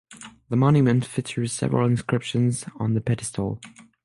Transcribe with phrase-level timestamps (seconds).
[0.49, 3.61] The monument features several inscriptions on the pedestal.